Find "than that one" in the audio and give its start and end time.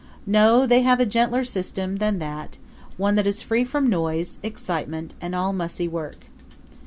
1.97-3.13